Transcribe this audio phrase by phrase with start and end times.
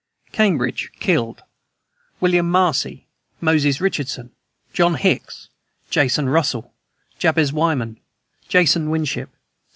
[0.31, 0.93] CAMBRIDGE.
[0.99, 1.43] Killed:
[2.19, 3.05] William Marcy,
[3.39, 4.31] Moses Richardson,
[4.73, 5.49] John Hicks,
[5.91, 6.73] Jason Russell,
[7.19, 7.99] Jabez Wyman,
[8.47, 9.37] Jason Winship, 6.